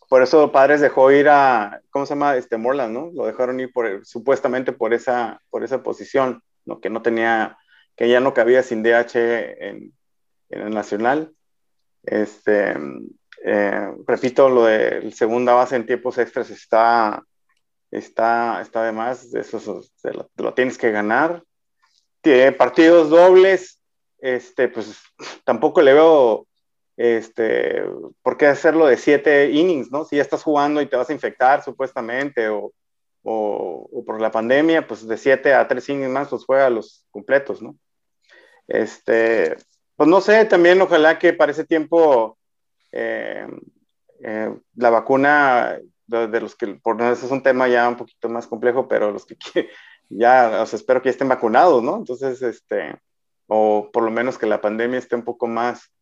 [0.09, 2.37] por eso Padres dejó ir a, ¿cómo se llama?
[2.37, 3.11] Este Morland, ¿no?
[3.15, 6.81] Lo dejaron ir por, supuestamente por esa, por esa posición, ¿no?
[6.81, 7.57] Que no tenía,
[7.97, 9.93] que ya no cabía sin DH en,
[10.49, 11.33] en el Nacional.
[12.03, 12.75] Este,
[13.45, 17.25] eh, repito, lo de segunda base en tiempos extras está,
[17.91, 19.83] está, está de eso
[20.37, 21.43] lo, tienes que ganar.
[22.21, 23.81] Tiene partidos dobles,
[24.19, 25.01] este, pues
[25.45, 26.47] tampoco le veo
[26.97, 27.83] este,
[28.23, 30.05] por qué hacerlo de siete innings, ¿no?
[30.05, 32.73] Si ya estás jugando y te vas a infectar supuestamente o,
[33.23, 37.63] o, por la pandemia, pues de siete a tres innings más, pues juega los completos,
[37.63, 37.75] ¿no?
[38.69, 39.57] Este,
[39.97, 42.39] pues no sé, también ojalá que para ese tiempo
[42.93, 43.47] eh,
[44.23, 48.47] eh, la vacuna de, los que, por eso es un tema ya un poquito más
[48.47, 49.37] complejo, pero los que
[50.09, 51.97] ya, o sea, espero que ya estén vacunados, ¿no?
[51.97, 52.97] Entonces, este,
[53.47, 55.93] o por lo menos que la pandemia esté un poco más,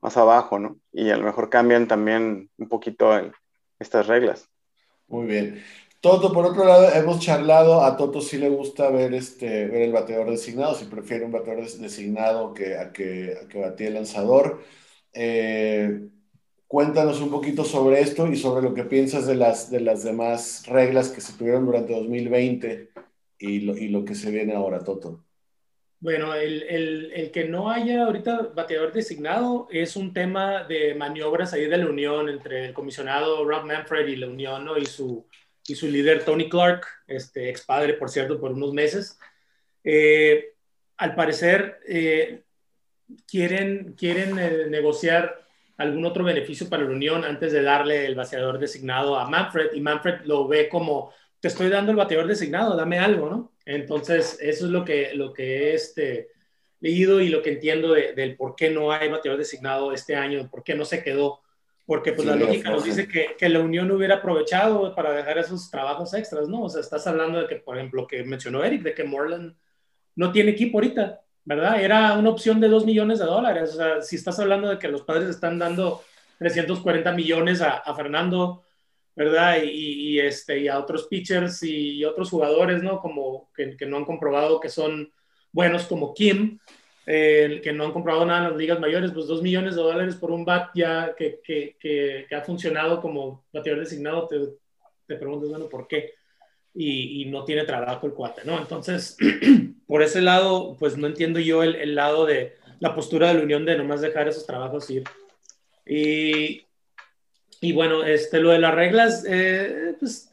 [0.00, 0.78] más abajo, ¿no?
[0.92, 3.10] Y a lo mejor cambian también un poquito
[3.78, 4.48] estas reglas.
[5.08, 5.62] Muy bien.
[6.00, 9.92] Toto, por otro lado, hemos charlado, a Toto sí le gusta ver, este, ver el
[9.92, 14.62] bateador designado, si prefiere un bateador designado que a que, a que batee el lanzador.
[15.12, 16.08] Eh,
[16.68, 20.64] Cuéntanos un poquito sobre esto y sobre lo que piensas de las, de las demás
[20.66, 22.90] reglas que se tuvieron durante 2020
[23.38, 25.24] y lo, y lo que se viene ahora, Toto.
[26.00, 31.52] Bueno, el, el, el, que no haya ahorita bateador designado es un tema de maniobras
[31.52, 34.76] ahí de la unión entre el comisionado Rob Manfred y la unión ¿no?
[34.76, 35.26] y, su,
[35.66, 39.18] y su líder Tony Clark, este, ex padre, por cierto, por unos meses.
[39.84, 40.52] Eh,
[40.96, 42.42] al parecer, eh,
[43.26, 45.45] quieren, quieren eh, negociar
[45.76, 49.80] algún otro beneficio para la Unión antes de darle el bateador designado a Manfred y
[49.80, 53.52] Manfred lo ve como te estoy dando el bateador designado, dame algo, ¿no?
[53.64, 56.30] Entonces, eso es lo que, lo que he este,
[56.80, 60.62] leído y lo que entiendo del por qué no hay bateador designado este año, por
[60.62, 61.40] qué no se quedó.
[61.84, 65.70] Porque pues la lógica nos dice que, que, la Unión hubiera aprovechado para dejar esos
[65.70, 66.64] trabajos extras, ¿no?
[66.64, 69.54] O sea, estás hablando de que, por ejemplo, que mencionó Eric, de que Morland
[70.16, 71.20] no tiene equipo ahorita.
[71.46, 71.80] ¿Verdad?
[71.80, 73.70] Era una opción de 2 millones de dólares.
[73.72, 76.02] O sea, si estás hablando de que los padres están dando
[76.38, 78.64] 340 millones a, Fernando,
[79.14, 79.62] ¿verdad?
[79.62, 83.00] Y, este, y a otros pitchers y, otros jugadores, ¿no?
[83.00, 85.10] Como que, que, no han comprobado que son
[85.52, 86.58] buenos como Kim,
[87.06, 90.16] eh, que no han comprobado nada en las ligas mayores, pues 2 millones de dólares
[90.16, 94.36] por un bat ya que, que, que ha funcionado como bateador designado, te,
[95.06, 96.14] te preguntas, bueno, ¿por qué?
[96.78, 98.58] Y, no tiene trabajo el cuate, ¿no?
[98.58, 99.16] Entonces,
[99.86, 103.64] por ese lado, pues no entiendo yo el, lado de la postura de la Unión
[103.64, 105.04] de nomás dejar esos trabajos ir.
[105.86, 106.66] Y,
[107.60, 110.30] y bueno, este, lo de las reglas, eh, pues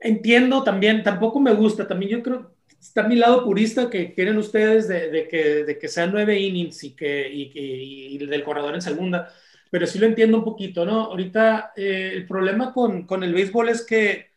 [0.00, 4.88] entiendo también, tampoco me gusta, también yo creo, está mi lado purista que quieren ustedes
[4.88, 8.82] de, de que, de que sean nueve innings y, que, y, y, del corredor en
[8.82, 9.32] segunda,
[9.70, 11.04] pero sí lo entiendo un poquito, ¿no?
[11.04, 14.27] Ahorita eh, el problema con, con el béisbol es que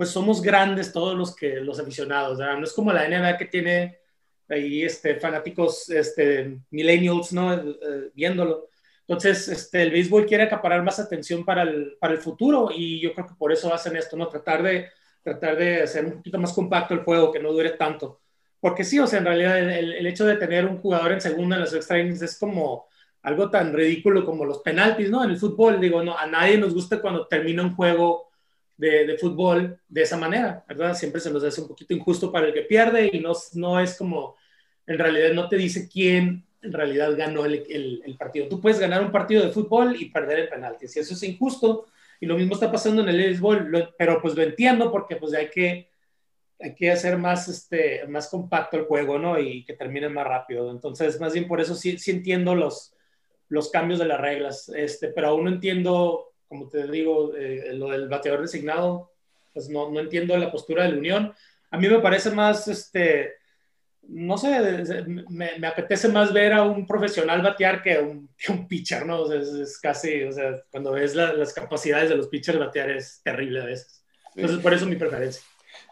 [0.00, 2.56] pues somos grandes todos los que los aficionados, ¿verdad?
[2.56, 3.98] No es como la NBA que tiene
[4.48, 7.52] ahí este, fanáticos este, millennials, ¿no?
[7.52, 8.70] Eh, viéndolo.
[9.06, 13.12] Entonces, este, el béisbol quiere acaparar más atención para el, para el futuro y yo
[13.12, 14.26] creo que por eso hacen esto, ¿no?
[14.26, 14.88] Tratar de,
[15.22, 18.22] tratar de hacer un poquito más compacto el juego, que no dure tanto.
[18.58, 21.56] Porque sí, o sea, en realidad el, el hecho de tener un jugador en segunda
[21.56, 22.86] en los extra innings es como
[23.20, 25.22] algo tan ridículo como los penaltis, ¿no?
[25.22, 28.29] En el fútbol, digo, no, a nadie nos gusta cuando termina un juego
[28.80, 30.94] de, fútbol de esa manera, ¿verdad?
[30.94, 33.96] Siempre se nos hace un poquito injusto para el que pierde y no, no es
[33.96, 34.36] como,
[34.86, 38.48] en realidad no te dice quién en realidad ganó el, partido.
[38.48, 41.86] Tú puedes ganar un partido de fútbol y perder el penalti, si eso es injusto,
[42.20, 45.48] y lo mismo está pasando en el béisbol, pero pues lo entiendo porque pues hay
[45.48, 45.88] que,
[46.58, 49.38] hay que hacer más, este, más compacto el juego, ¿no?
[49.38, 50.70] Y que termine más rápido.
[50.70, 52.94] Entonces, más bien por eso sí, sí entiendo los,
[53.48, 57.90] los cambios de las reglas, este, pero aún no entiendo como te digo, eh, lo
[57.90, 59.12] del bateador designado,
[59.54, 61.32] pues no, no, entiendo la postura de la Unión.
[61.70, 63.34] A mí me parece más, este,
[64.02, 64.58] no sé,
[65.28, 69.32] me, me apetece más ver a un profesional batear que un, que un pitcher, ¿no?
[69.32, 73.66] es, casi, o sea, cuando ves las capacidades de los pitchers batear es terrible a
[73.66, 74.02] veces.
[74.34, 75.42] Entonces, por eso mi preferencia.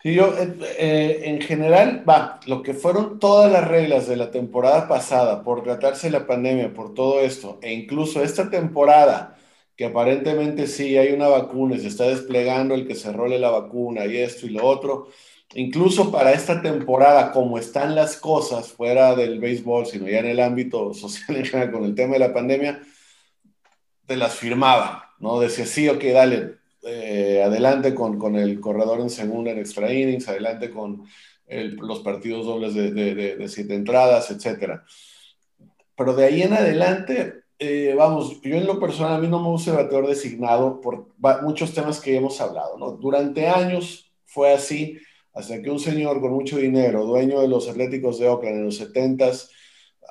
[0.03, 4.33] Sí, yo, eh, eh, en general, va, lo que fueron todas las reglas de la
[4.33, 9.38] temporada pasada, por tratarse la pandemia, por todo esto, e incluso esta temporada,
[9.79, 13.51] que aparentemente sí hay una vacuna y se está desplegando el que se role la
[13.51, 15.09] vacuna y esto y lo otro.
[15.55, 20.41] Incluso para esta temporada, como están las cosas fuera del béisbol, sino ya en el
[20.41, 22.83] ámbito social en general con el tema de la pandemia,
[24.05, 25.39] te las firmaba, ¿no?
[25.39, 30.29] Decía, sí, ok, dale, eh, adelante con, con, el corredor en segunda en extra innings,
[30.29, 31.05] adelante con
[31.47, 34.81] los partidos dobles de, de, siete entradas, etc.
[35.97, 39.49] Pero de ahí en adelante, eh, vamos, yo en lo personal a mí no me
[39.49, 41.09] gusta el bateador designado por
[41.43, 42.93] muchos temas que hemos hablado, ¿no?
[42.93, 44.99] Durante años fue así,
[45.33, 48.81] hasta que un señor con mucho dinero, dueño de los Atléticos de Oakland en los
[48.81, 49.51] 70s,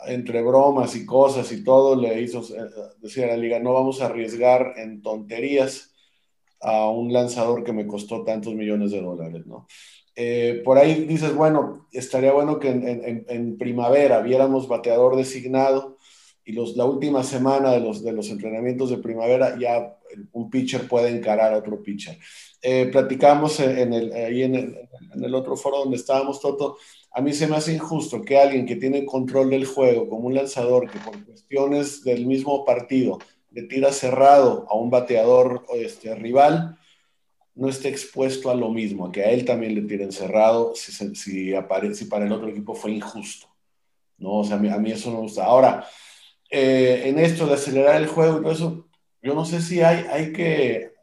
[0.07, 2.69] entre bromas y cosas y todo, le hizo eh,
[3.01, 5.93] decir a la liga, no vamos a arriesgar en tonterías
[6.61, 9.43] a un lanzador que me costó tantos millones de dólares.
[10.15, 15.96] Eh, por ahí dices, bueno, estaría bueno que en, primavera viéramos bateador designado
[16.47, 19.97] y los, la última semana de los, de los entrenamientos de primavera ya
[20.31, 22.17] un pitcher puede encarar a otro pitcher.
[22.61, 26.77] Eh, platicamos en el, ahí en el, en el, otro foro donde estábamos, Toto,
[27.11, 30.35] a mí se me hace injusto que alguien que tiene control del juego, como un
[30.35, 33.19] lanzador que por cuestiones del mismo partido
[33.51, 36.77] le tira cerrado a un bateador este, rival,
[37.55, 41.13] no esté expuesto a lo mismo, a que a él también le tiren cerrado si,
[41.13, 43.47] si, aparece, para el otro equipo fue injusto.
[44.17, 44.37] ¿no?
[44.37, 45.43] O sea, a mí, eso no me gusta.
[45.43, 45.85] Ahora,
[46.49, 48.87] eh, en esto de acelerar el juego y todo eso,
[49.21, 50.93] yo no sé si hay, hay que...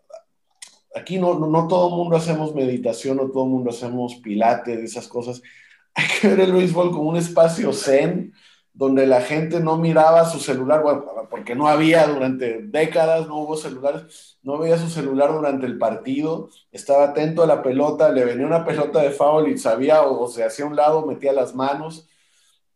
[0.97, 5.09] Aquí no, no, todo el mundo hacemos meditación, no todo el mundo hacemos pilates, esas
[5.09, 5.43] cosas.
[5.95, 8.33] Hay que ver el béisbol como un espacio zen,
[8.73, 10.83] donde la gente no miraba su celular,
[11.31, 16.51] porque no había durante décadas, no hubo celulares, no veía su celular durante el partido,
[16.73, 20.45] estaba atento a la pelota, le venía una pelota de foul y sabía o, se
[20.45, 22.09] hacía un lado, metía las manos,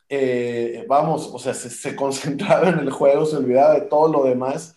[0.08, 4.76] eh, vamos, o sea, se, concentraba en el juego, se olvidaba de todo lo demás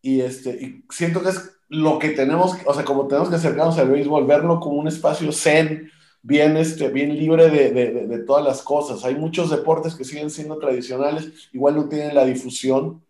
[0.00, 3.78] y, este, y siento que es lo que tenemos, o sea, como tenemos que acercarnos
[3.78, 5.90] al béisbol, verlo como un espacio zen,
[6.22, 9.04] bien, este, bien libre de, de, de, todas las cosas.
[9.04, 13.02] Hay muchos deportes que siguen siendo tradicionales, igual no tienen la difusión,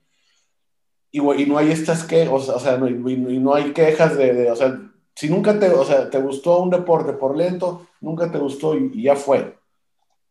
[1.12, 4.56] y, y no hay estas que, o sea, no, y, no hay quejas de, o
[4.56, 4.80] sea,
[5.14, 9.02] si nunca te, o sea, te gustó un deporte por lento, nunca te gustó y,
[9.02, 9.58] ya fue,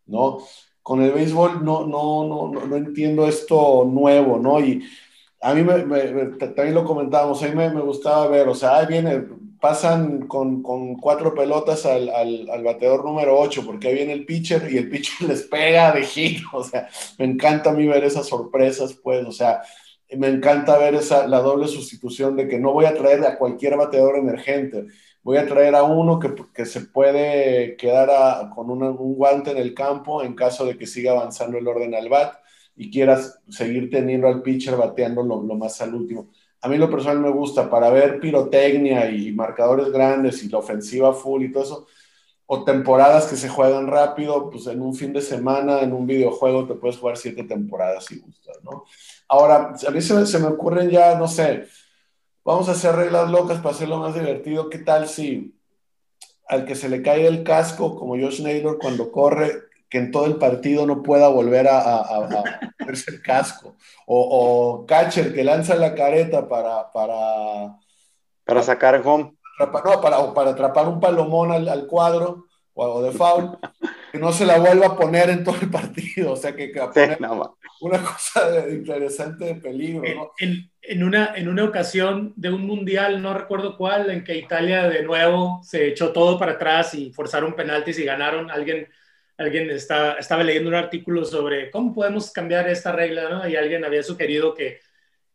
[0.07, 0.39] ¿no?
[0.83, 4.59] Con el béisbol no, no, no, no, entiendo esto nuevo, ¿no?
[4.59, 4.83] Y
[5.41, 5.79] a mí me,
[6.37, 9.23] también lo comentábamos, a mí me, me, gustaba ver, o sea, ahí viene,
[9.61, 14.67] pasan con, con cuatro pelotas al, al, bateador número 8, porque ahí viene el pitcher
[14.71, 16.41] y el pitcher les pega de hit.
[16.51, 19.61] O sea, me encanta a mí ver esas sorpresas, pues, o sea,
[20.17, 23.77] me encanta ver esa, la doble sustitución de que no voy a traer a cualquier
[23.77, 24.87] bateador emergente,
[25.23, 29.73] voy a traer a uno que, que se puede quedar con un guante en el
[29.73, 32.35] campo en caso de que siga avanzando el orden al bat
[32.75, 36.29] y quieras seguir teniendo al pitcher bateando lo, lo más al último
[36.61, 41.13] a mí lo personal me gusta para ver pirotecnia y marcadores grandes y la ofensiva
[41.13, 41.87] full y todo eso,
[42.45, 46.67] o temporadas que se juegan rápido, pues en un fin de semana, en un videojuego
[46.67, 48.83] te puedes jugar siete temporadas si gustas, ¿no?
[49.27, 51.65] Ahora, a mí se se me ocurren ya, no sé,
[52.43, 55.55] vamos a hacer reglas locas para hacerlo más divertido, ¿qué tal si
[56.51, 60.25] al que se le cae el casco, como Josh Naylor cuando corre, que en todo
[60.25, 62.27] el partido no pueda volver a, a,
[62.77, 63.75] ponerse el casco.
[64.05, 66.91] O, catcher que lanza la careta para...
[66.91, 67.77] Para,
[68.43, 69.33] para sacar home.
[69.59, 73.57] no, para, para atrapar un palomón al, cuadro o, de foul,
[74.11, 76.33] que no se la vuelva a poner en todo el partido.
[76.33, 76.71] O sea, que,
[77.81, 80.33] una cosa interesante de peligro.
[80.37, 84.89] En, en, una, en una ocasión de un mundial, no recuerdo cuál, en que Italia
[84.89, 88.87] de nuevo se echó todo para atrás y forzaron penaltis y ganaron, alguien
[89.41, 93.47] alguien está, estaba leyendo un artículo sobre cómo podemos cambiar esta regla, ¿no?
[93.47, 94.79] Y alguien había sugerido que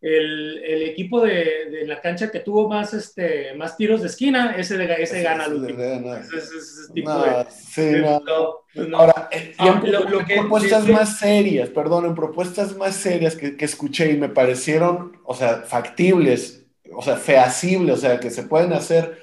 [0.06, 4.54] el, el equipo de, de, la cancha que tuvo más, este, más tiros de esquina,
[4.56, 6.14] ese, de, ese gana el último.
[6.14, 8.96] Ese, tipo de, sí, no.
[8.96, 9.82] Ahora, en,
[10.28, 15.34] propuestas más serias, perdón, en propuestas más serias que, que escuché y me parecieron, o
[15.34, 16.64] sea, factibles,
[16.94, 19.18] o sea, feasibles, o sea, que se pueden hacer,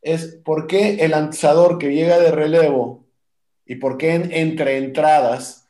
[0.00, 3.06] es por qué el lanzador que llega de relevo
[3.66, 5.61] y por qué entre entradas,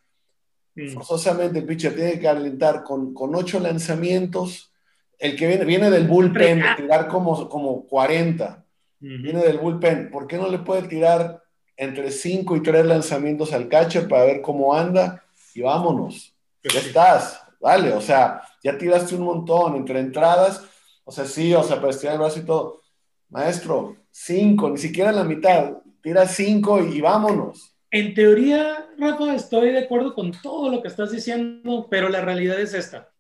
[0.75, 0.89] mm.
[0.95, 4.73] forzosamente el pitcher tiene que calentar con, con ocho lanzamientos.
[5.18, 8.64] El que viene, viene del bullpen, de tirar como, como 40.
[8.99, 10.11] Viene del bullpen.
[10.11, 11.43] ¿Por qué no le puede tirar
[11.77, 15.25] entre cinco y tres lanzamientos al catcher para ver cómo anda?
[15.55, 16.35] Y vámonos.
[16.62, 17.41] Ya estás.
[17.61, 20.64] Vale, o sea, ya tiraste un montón entre entradas.
[21.05, 22.81] O sea, sí, o sea, para estirar el brazo y todo.
[23.29, 25.79] Maestro, cinco, ni siquiera la mitad.
[26.03, 27.72] Tira cinco y vámonos.
[27.93, 32.59] En teoría, Rafa, estoy de acuerdo con todo lo que estás diciendo, pero la realidad
[32.59, 33.11] es esta.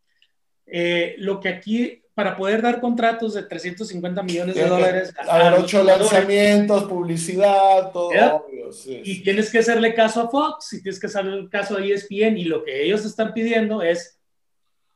[0.64, 5.12] Eh, lo que aquí, para poder dar contratos de 350 millones de dólares...
[5.28, 8.46] A, ocho lanzamientos, publicidad, todo.
[8.86, 12.44] Y tienes que hacerle caso a Fox, y tienes que hacerle caso a ESPN, y
[12.44, 14.18] lo que ellos están pidiendo es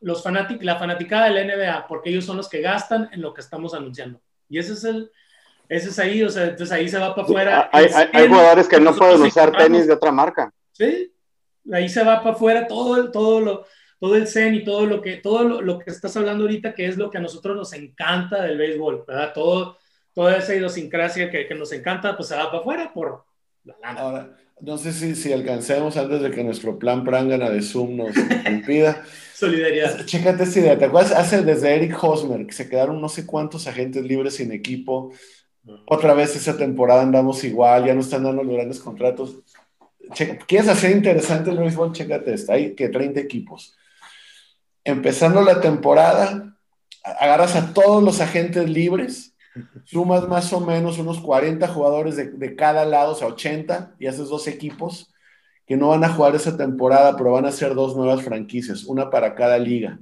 [0.00, 3.34] los fanáticos, la fanaticada de la NBA, porque ellos son los que gastan en lo
[3.34, 4.22] que estamos anunciando.
[4.48, 5.10] Y ese es el,
[5.68, 7.70] Ese es ahí, o sea, entonces ahí se va para afuera.
[7.72, 10.52] Hay, jugadores que no pueden usar tenis de otra marca.
[10.72, 11.12] Sí,
[11.72, 13.66] ahí se va para afuera todo, todo lo,
[13.98, 16.96] todo el zen y todo lo que, todo lo, que estás hablando ahorita, que es
[16.96, 19.32] lo que a nosotros nos encanta del béisbol, ¿verdad?
[19.34, 19.78] Todo,
[20.12, 23.24] toda esa idiosincrasia que, que nos encanta, pues se va para afuera por
[23.64, 24.00] la lana.
[24.00, 28.16] Ahora, no sé si, si alcancemos antes de que nuestro plan prangana de Zoom nos
[28.46, 29.04] impida.
[29.34, 30.06] Solidaridad.
[30.06, 30.78] Chécate esta idea.
[30.78, 31.12] ¿Te acuerdas?
[31.12, 35.12] Hace desde Eric Hosmer, que se quedaron no sé cuántos agentes libres sin equipo.
[35.86, 39.38] Otra vez esa temporada andamos igual, ya no están dando los grandes contratos.
[40.46, 41.92] ¿Quieres hacer interesante el béisbol?
[41.92, 42.54] Chécate esta.
[42.54, 43.76] Hay que 30 equipos.
[44.84, 46.56] Empezando la temporada,
[47.02, 49.36] agarras a todos los agentes libres
[49.84, 54.28] sumas más o menos unos 40 jugadores de, cada lado, o sea, 80, y haces
[54.28, 55.12] dos equipos
[55.66, 59.10] que no van a jugar esa temporada, pero van a ser dos nuevas franquicias, una
[59.10, 59.98] para cada liga.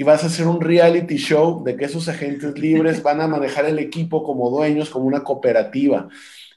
[0.00, 3.66] Y vas a hacer un reality show de que esos agentes libres van a manejar
[3.66, 6.08] el equipo como dueños, como una cooperativa,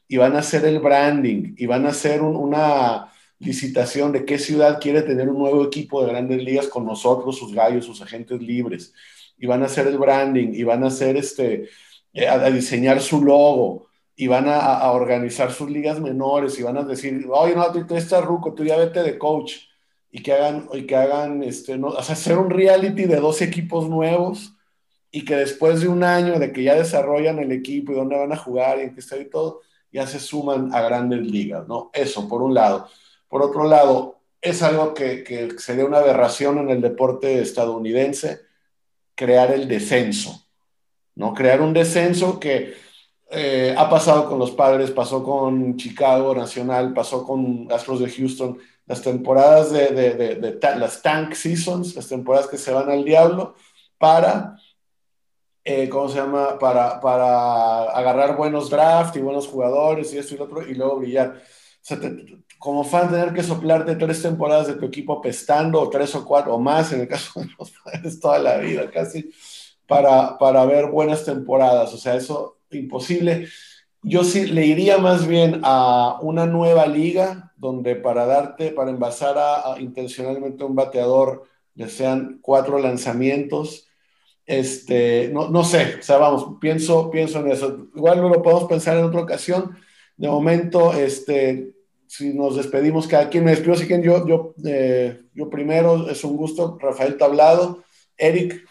[0.08, 4.80] y van a hacer el branding, y van a hacer una licitación de qué ciudad
[4.80, 8.94] quiere tener un nuevo equipo de grandes ligas con nosotros, sus gallos, sus agentes libres,
[9.38, 11.68] y van a hacer el branding, y van a hacer este,
[12.14, 16.84] eh, a, diseñar su logo y van a, organizar sus ligas menores y van a
[16.84, 19.73] decir, oye, no, tú, estás ruco, tú ya vete de coach
[20.16, 23.42] y que hagan, y que hagan, este, no, o sea, hacer un reality de dos
[23.42, 24.54] equipos nuevos
[25.12, 28.32] y que después de un año de que ya desarrollan el equipo y dónde van
[28.32, 29.62] a jugar y en qué está y todo,
[29.92, 31.90] ya se suman a grandes ligas, ¿no?
[31.94, 32.88] Eso, por un lado.
[33.28, 38.42] Por otro lado, es algo que, que sería una aberración en el deporte estadounidense,
[39.16, 40.46] crear el descenso.
[41.16, 41.34] ¿no?
[41.34, 42.76] Crear un descenso que
[43.32, 48.60] eh, ha pasado con los padres, pasó con Chicago Nacional, pasó con Astros de Houston,
[48.86, 53.56] las temporadas de, de, las tank seasons, las temporadas que se van al diablo
[53.98, 54.58] para,
[55.64, 56.60] eh, ¿cómo se llama?
[56.60, 60.98] Para, para agarrar buenos drafts y buenos jugadores y esto y lo otro y luego
[60.98, 61.42] brillar.
[62.60, 66.56] como fan, tener que soplarte tres temporadas de tu equipo pestando, o tres o cuatro,
[66.56, 69.32] o más en el caso de los padres, toda la vida casi
[69.88, 71.94] para, para ver buenas temporadas.
[71.94, 73.48] O sea, eso imposible.
[74.04, 79.38] Yo sí le iría más bien a una nueva liga donde para darte, para envasar
[79.38, 81.44] a, intencionalmente un bateador,
[81.76, 83.88] le sean cuatro lanzamientos.
[84.46, 87.88] Este, no, no sé, o sea, vamos, pienso, pienso en eso.
[87.96, 89.78] Igual no lo podemos pensar en otra ocasión.
[90.18, 91.72] De momento, este,
[92.06, 96.24] si nos despedimos cada quien, me despido, así que yo, yo, eh, yo primero, es
[96.26, 97.84] un gusto, Rafael Tablado.
[98.18, 98.66] Eric,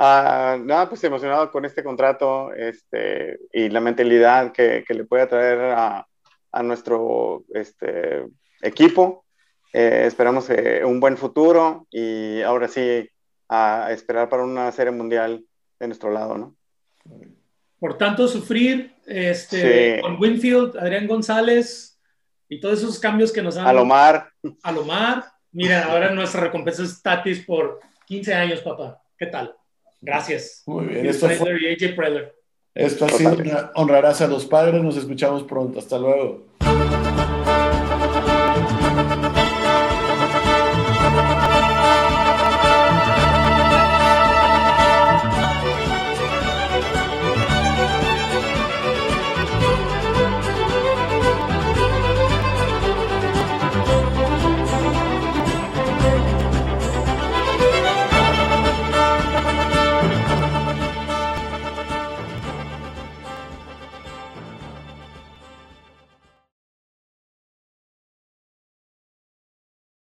[0.00, 5.26] Ah, nada, pues emocionado con este contrato este, y la mentalidad que, que le puede
[5.26, 6.06] traer a,
[6.52, 8.24] a nuestro este,
[8.62, 9.24] equipo.
[9.72, 13.10] Eh, esperamos eh, un buen futuro y ahora sí
[13.48, 15.44] a esperar para una serie mundial
[15.80, 16.54] de nuestro lado, ¿no?
[17.80, 21.98] Por tanto, sufrir este, con Winfield, Adrián González
[22.48, 23.66] y todos esos cambios que nos han...
[23.66, 24.30] Alomar.
[24.62, 25.24] Alomar.
[25.50, 29.02] Mira, ahora nuestra recompensa es Tatis por 15 años, papá.
[29.18, 29.57] ¿Qué tal?
[30.00, 30.62] Gracias.
[30.66, 31.06] Muy bien.
[31.06, 31.76] Esto, fue,
[32.74, 34.82] esto ha sido una honrarás a los padres.
[34.82, 35.78] Nos escuchamos pronto.
[35.78, 36.46] Hasta luego.